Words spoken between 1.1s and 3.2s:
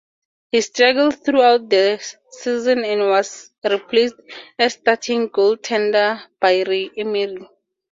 throughout the season and